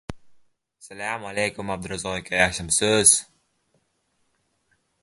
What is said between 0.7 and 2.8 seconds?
success followed and he moved to rice trading